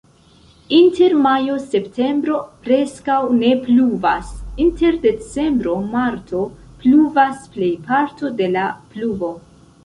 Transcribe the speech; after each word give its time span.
Inter 0.75 1.11
majo-septembro 1.25 2.37
preskaŭ 2.67 3.17
ne 3.41 3.51
pluvas, 3.67 4.31
inter 4.65 4.97
decembro-marto 5.05 6.41
pluvas 6.85 7.47
plejparto 7.59 8.33
de 8.43 8.51
la 8.57 8.67
pluvo. 8.97 9.33